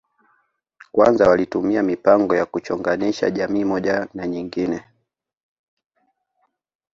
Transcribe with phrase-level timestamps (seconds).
[0.93, 4.83] Kwanza walitumia mipango ya kuchonganisha jamii moja na nyingine